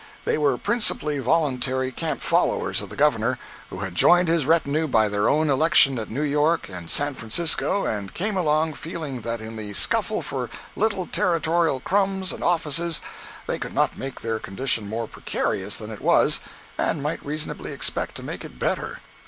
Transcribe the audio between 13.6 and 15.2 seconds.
not make their condition more